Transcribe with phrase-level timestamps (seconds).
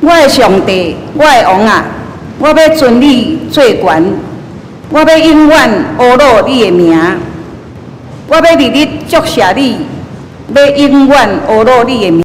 [0.00, 1.84] 我的上帝，我的王啊，
[2.38, 4.04] 我要尊你最悬，
[4.88, 6.98] 我要永远阿罗你的名，
[8.28, 9.78] 我要日日祝谢你，
[10.54, 12.24] 要永远阿罗你的名。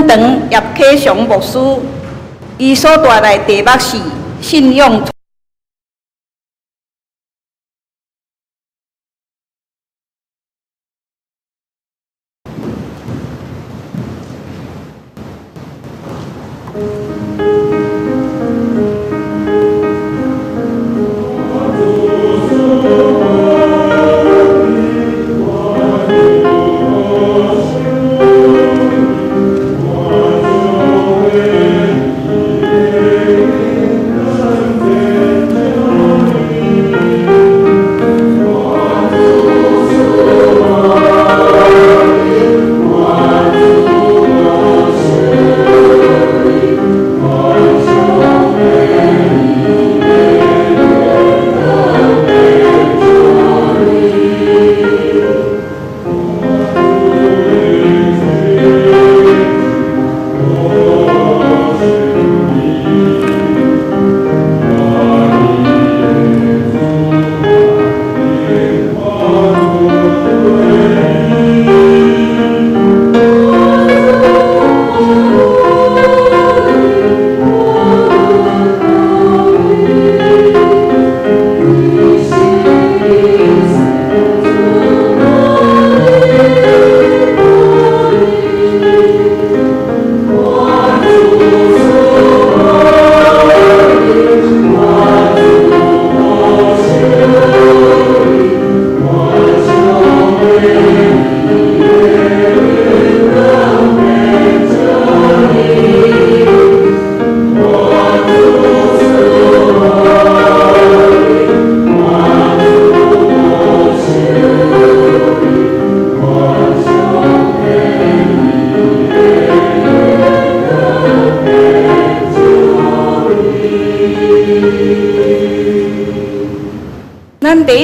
[0.00, 0.62] 咱本堂叶
[0.94, 1.58] 启祥牧师，
[2.56, 3.98] 伊所带来题目是
[4.40, 5.02] 信仰。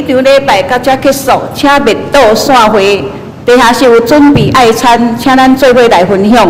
[0.07, 3.05] 场礼拜到这结束，请密道散会，
[3.45, 6.47] 地下是有准备爱餐，请咱做伙来分享。